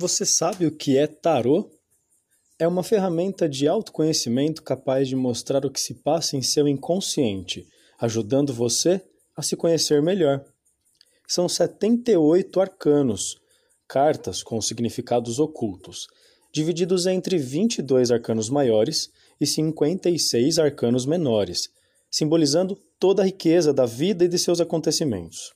Você 0.00 0.24
sabe 0.24 0.64
o 0.64 0.74
que 0.74 0.96
é 0.96 1.06
tarô? 1.06 1.70
É 2.58 2.66
uma 2.66 2.82
ferramenta 2.82 3.46
de 3.46 3.68
autoconhecimento 3.68 4.62
capaz 4.62 5.06
de 5.06 5.14
mostrar 5.14 5.66
o 5.66 5.70
que 5.70 5.78
se 5.78 5.92
passa 5.92 6.38
em 6.38 6.40
seu 6.40 6.66
inconsciente, 6.66 7.68
ajudando 7.98 8.54
você 8.54 9.04
a 9.36 9.42
se 9.42 9.56
conhecer 9.56 10.00
melhor. 10.00 10.42
São 11.28 11.46
78 11.46 12.62
arcanos, 12.62 13.36
cartas 13.86 14.42
com 14.42 14.58
significados 14.62 15.38
ocultos, 15.38 16.06
divididos 16.50 17.04
entre 17.04 17.36
22 17.36 18.10
arcanos 18.10 18.48
maiores 18.48 19.10
e 19.38 19.46
56 19.46 20.58
arcanos 20.58 21.04
menores, 21.04 21.68
simbolizando 22.10 22.74
toda 22.98 23.20
a 23.20 23.26
riqueza 23.26 23.70
da 23.70 23.84
vida 23.84 24.24
e 24.24 24.28
de 24.28 24.38
seus 24.38 24.62
acontecimentos. 24.62 25.52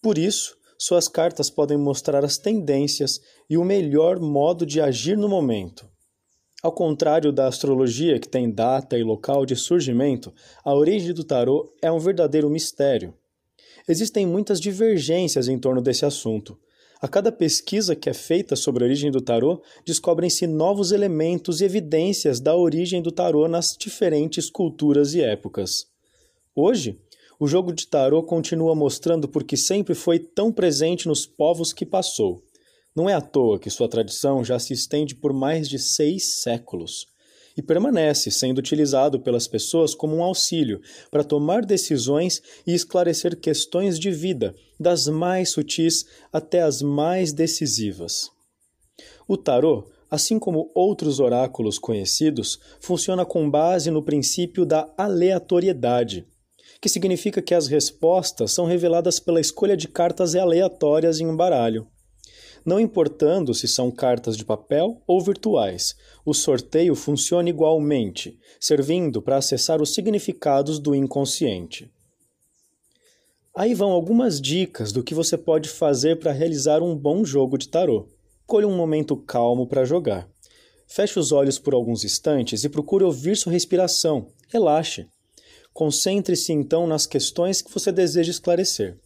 Por 0.00 0.18
isso, 0.18 0.56
suas 0.78 1.08
cartas 1.08 1.50
podem 1.50 1.76
mostrar 1.76 2.24
as 2.24 2.38
tendências 2.38 3.20
e 3.48 3.56
o 3.56 3.64
melhor 3.64 4.20
modo 4.20 4.66
de 4.66 4.80
agir 4.80 5.16
no 5.16 5.28
momento. 5.28 5.88
Ao 6.62 6.72
contrário 6.72 7.32
da 7.32 7.46
astrologia, 7.46 8.18
que 8.18 8.28
tem 8.28 8.50
data 8.50 8.98
e 8.98 9.02
local 9.02 9.46
de 9.46 9.54
surgimento, 9.54 10.32
a 10.64 10.74
origem 10.74 11.12
do 11.12 11.22
tarô 11.22 11.72
é 11.80 11.92
um 11.92 11.98
verdadeiro 11.98 12.50
mistério. 12.50 13.14
Existem 13.88 14.26
muitas 14.26 14.60
divergências 14.60 15.48
em 15.48 15.58
torno 15.58 15.80
desse 15.80 16.04
assunto. 16.04 16.58
A 17.00 17.06
cada 17.06 17.30
pesquisa 17.30 17.94
que 17.94 18.08
é 18.08 18.14
feita 18.14 18.56
sobre 18.56 18.82
a 18.82 18.86
origem 18.86 19.10
do 19.10 19.20
tarô, 19.20 19.62
descobrem-se 19.84 20.46
novos 20.46 20.92
elementos 20.92 21.60
e 21.60 21.64
evidências 21.64 22.40
da 22.40 22.56
origem 22.56 23.02
do 23.02 23.12
tarô 23.12 23.46
nas 23.46 23.76
diferentes 23.78 24.50
culturas 24.50 25.14
e 25.14 25.20
épocas. 25.20 25.86
Hoje, 26.54 26.98
o 27.38 27.46
jogo 27.46 27.72
de 27.72 27.86
tarô 27.86 28.22
continua 28.22 28.74
mostrando 28.74 29.28
porque 29.28 29.56
sempre 29.56 29.94
foi 29.94 30.18
tão 30.18 30.50
presente 30.50 31.06
nos 31.06 31.26
povos 31.26 31.72
que 31.72 31.84
passou. 31.84 32.42
Não 32.94 33.10
é 33.10 33.14
à 33.14 33.20
toa 33.20 33.58
que 33.58 33.68
sua 33.68 33.88
tradição 33.88 34.42
já 34.42 34.58
se 34.58 34.72
estende 34.72 35.14
por 35.14 35.32
mais 35.32 35.68
de 35.68 35.78
seis 35.78 36.40
séculos 36.40 37.06
e 37.54 37.62
permanece 37.62 38.30
sendo 38.30 38.58
utilizado 38.58 39.20
pelas 39.20 39.46
pessoas 39.46 39.94
como 39.94 40.16
um 40.16 40.22
auxílio 40.22 40.80
para 41.10 41.24
tomar 41.24 41.64
decisões 41.64 42.42
e 42.66 42.74
esclarecer 42.74 43.38
questões 43.38 43.98
de 43.98 44.10
vida, 44.10 44.54
das 44.78 45.06
mais 45.06 45.50
sutis 45.50 46.04
até 46.32 46.62
as 46.62 46.80
mais 46.80 47.32
decisivas. 47.32 48.30
O 49.28 49.36
tarô, 49.36 49.90
assim 50.10 50.38
como 50.38 50.70
outros 50.74 51.18
oráculos 51.18 51.78
conhecidos, 51.78 52.58
funciona 52.80 53.24
com 53.24 53.50
base 53.50 53.90
no 53.90 54.02
princípio 54.02 54.64
da 54.64 54.90
aleatoriedade 54.96 56.26
que 56.80 56.88
significa 56.88 57.42
que 57.42 57.54
as 57.54 57.66
respostas 57.66 58.52
são 58.52 58.66
reveladas 58.66 59.18
pela 59.18 59.40
escolha 59.40 59.76
de 59.76 59.88
cartas 59.88 60.34
aleatórias 60.34 61.20
em 61.20 61.26
um 61.26 61.36
baralho. 61.36 61.86
Não 62.64 62.80
importando 62.80 63.54
se 63.54 63.68
são 63.68 63.92
cartas 63.92 64.36
de 64.36 64.44
papel 64.44 65.00
ou 65.06 65.20
virtuais, 65.20 65.94
o 66.24 66.34
sorteio 66.34 66.96
funciona 66.96 67.48
igualmente, 67.48 68.36
servindo 68.58 69.22
para 69.22 69.36
acessar 69.36 69.80
os 69.80 69.94
significados 69.94 70.80
do 70.80 70.92
inconsciente. 70.92 71.88
Aí 73.54 73.72
vão 73.72 73.90
algumas 73.90 74.40
dicas 74.40 74.92
do 74.92 75.02
que 75.02 75.14
você 75.14 75.38
pode 75.38 75.68
fazer 75.68 76.18
para 76.18 76.32
realizar 76.32 76.82
um 76.82 76.94
bom 76.94 77.24
jogo 77.24 77.56
de 77.56 77.68
tarô. 77.68 78.08
Colhe 78.46 78.66
um 78.66 78.76
momento 78.76 79.16
calmo 79.16 79.66
para 79.66 79.84
jogar. 79.84 80.28
Feche 80.86 81.18
os 81.18 81.32
olhos 81.32 81.58
por 81.58 81.72
alguns 81.72 82.04
instantes 82.04 82.64
e 82.64 82.68
procure 82.68 83.02
ouvir 83.02 83.36
sua 83.36 83.52
respiração. 83.52 84.28
Relaxe. 84.48 85.08
Concentre-se 85.76 86.54
então 86.54 86.86
nas 86.86 87.06
questões 87.06 87.60
que 87.60 87.70
você 87.70 87.92
deseja 87.92 88.30
esclarecer. 88.30 88.96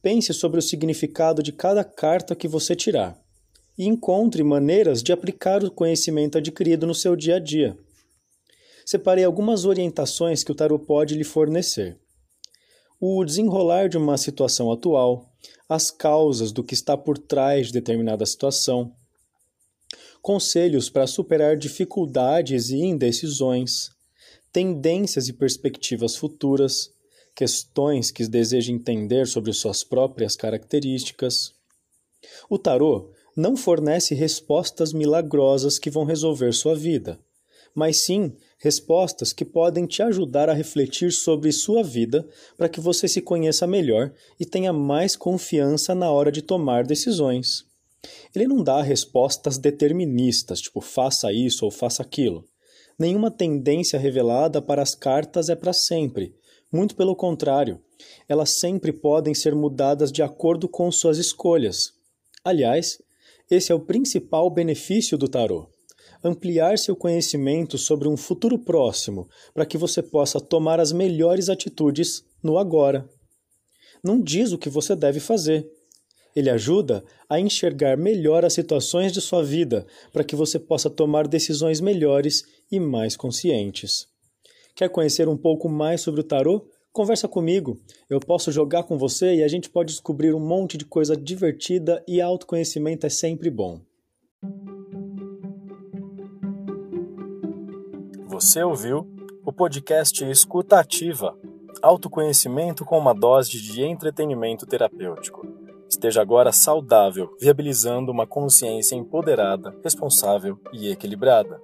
Pense 0.00 0.32
sobre 0.32 0.58
o 0.58 0.62
significado 0.62 1.42
de 1.42 1.52
cada 1.52 1.84
carta 1.84 2.34
que 2.34 2.48
você 2.48 2.74
tirar 2.74 3.20
e 3.76 3.86
encontre 3.86 4.42
maneiras 4.42 5.02
de 5.02 5.12
aplicar 5.12 5.62
o 5.62 5.70
conhecimento 5.70 6.38
adquirido 6.38 6.86
no 6.86 6.94
seu 6.94 7.14
dia 7.14 7.36
a 7.36 7.38
dia. 7.38 7.76
Separei 8.86 9.24
algumas 9.24 9.66
orientações 9.66 10.42
que 10.42 10.50
o 10.50 10.54
tarot 10.54 10.86
pode 10.86 11.14
lhe 11.14 11.22
fornecer. 11.22 11.98
O 12.98 13.22
desenrolar 13.22 13.90
de 13.90 13.98
uma 13.98 14.16
situação 14.16 14.72
atual, 14.72 15.30
as 15.68 15.90
causas 15.90 16.50
do 16.50 16.64
que 16.64 16.72
está 16.72 16.96
por 16.96 17.18
trás 17.18 17.66
de 17.66 17.74
determinada 17.74 18.24
situação, 18.24 18.90
conselhos 20.22 20.88
para 20.88 21.06
superar 21.06 21.58
dificuldades 21.58 22.70
e 22.70 22.78
indecisões, 22.78 23.90
tendências 24.52 25.28
e 25.28 25.32
perspectivas 25.32 26.16
futuras, 26.16 26.90
questões 27.34 28.10
que 28.10 28.26
deseja 28.26 28.72
entender 28.72 29.26
sobre 29.26 29.52
suas 29.52 29.84
próprias 29.84 30.36
características. 30.36 31.52
O 32.48 32.58
tarô 32.58 33.12
não 33.36 33.56
fornece 33.56 34.14
respostas 34.14 34.92
milagrosas 34.92 35.78
que 35.78 35.90
vão 35.90 36.04
resolver 36.04 36.52
sua 36.52 36.74
vida, 36.74 37.18
mas 37.74 37.98
sim 37.98 38.34
respostas 38.58 39.32
que 39.32 39.44
podem 39.44 39.86
te 39.86 40.02
ajudar 40.02 40.50
a 40.50 40.52
refletir 40.52 41.12
sobre 41.12 41.50
sua 41.52 41.82
vida 41.82 42.28
para 42.56 42.68
que 42.68 42.80
você 42.80 43.08
se 43.08 43.22
conheça 43.22 43.66
melhor 43.66 44.12
e 44.38 44.44
tenha 44.44 44.72
mais 44.72 45.16
confiança 45.16 45.94
na 45.94 46.10
hora 46.10 46.30
de 46.30 46.42
tomar 46.42 46.84
decisões. 46.84 47.64
Ele 48.34 48.46
não 48.46 48.62
dá 48.62 48.82
respostas 48.82 49.56
deterministas, 49.58 50.60
tipo 50.60 50.80
faça 50.80 51.32
isso 51.32 51.64
ou 51.64 51.70
faça 51.70 52.02
aquilo. 52.02 52.44
Nenhuma 53.00 53.30
tendência 53.30 53.98
revelada 53.98 54.60
para 54.60 54.82
as 54.82 54.94
cartas 54.94 55.48
é 55.48 55.56
para 55.56 55.72
sempre. 55.72 56.34
Muito 56.70 56.94
pelo 56.94 57.16
contrário, 57.16 57.80
elas 58.28 58.50
sempre 58.60 58.92
podem 58.92 59.32
ser 59.32 59.54
mudadas 59.54 60.12
de 60.12 60.22
acordo 60.22 60.68
com 60.68 60.92
suas 60.92 61.16
escolhas. 61.16 61.94
Aliás, 62.44 63.00
esse 63.50 63.72
é 63.72 63.74
o 63.74 63.80
principal 63.80 64.50
benefício 64.50 65.16
do 65.16 65.28
tarô. 65.28 65.66
Ampliar 66.22 66.76
seu 66.76 66.94
conhecimento 66.94 67.78
sobre 67.78 68.06
um 68.06 68.18
futuro 68.18 68.58
próximo 68.58 69.26
para 69.54 69.64
que 69.64 69.78
você 69.78 70.02
possa 70.02 70.38
tomar 70.38 70.78
as 70.78 70.92
melhores 70.92 71.48
atitudes 71.48 72.22
no 72.42 72.58
agora. 72.58 73.08
Não 74.04 74.20
diz 74.20 74.52
o 74.52 74.58
que 74.58 74.68
você 74.68 74.94
deve 74.94 75.20
fazer, 75.20 75.66
ele 76.34 76.50
ajuda 76.50 77.04
a 77.28 77.38
enxergar 77.40 77.96
melhor 77.96 78.44
as 78.44 78.52
situações 78.52 79.12
de 79.12 79.20
sua 79.20 79.42
vida 79.42 79.86
para 80.12 80.24
que 80.24 80.36
você 80.36 80.58
possa 80.58 80.88
tomar 80.88 81.26
decisões 81.26 81.80
melhores 81.80 82.44
e 82.70 82.78
mais 82.78 83.16
conscientes. 83.16 84.06
Quer 84.74 84.88
conhecer 84.88 85.28
um 85.28 85.36
pouco 85.36 85.68
mais 85.68 86.00
sobre 86.00 86.20
o 86.20 86.24
tarô? 86.24 86.66
Conversa 86.92 87.28
comigo. 87.28 87.78
Eu 88.08 88.18
posso 88.18 88.50
jogar 88.50 88.82
com 88.82 88.98
você 88.98 89.36
e 89.36 89.42
a 89.42 89.48
gente 89.48 89.70
pode 89.70 89.92
descobrir 89.92 90.34
um 90.34 90.40
monte 90.40 90.76
de 90.76 90.84
coisa 90.84 91.16
divertida 91.16 92.02
e 92.06 92.20
autoconhecimento 92.20 93.06
é 93.06 93.10
sempre 93.10 93.50
bom. 93.50 93.80
Você 98.26 98.62
ouviu 98.62 99.06
o 99.44 99.52
podcast 99.52 100.24
Escuta 100.24 100.80
Ativa 100.80 101.36
Autoconhecimento 101.82 102.84
com 102.84 102.98
uma 102.98 103.14
dose 103.14 103.50
de 103.50 103.82
entretenimento 103.82 104.66
terapêutico. 104.66 105.59
Esteja 105.90 106.22
agora 106.22 106.52
saudável, 106.52 107.36
viabilizando 107.40 108.12
uma 108.12 108.24
consciência 108.24 108.94
empoderada, 108.94 109.74
responsável 109.82 110.56
e 110.72 110.88
equilibrada. 110.88 111.60